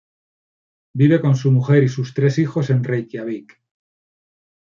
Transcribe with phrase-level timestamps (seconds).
[0.97, 3.61] Vive con su mujer y sus tres hijos en Reikiavik.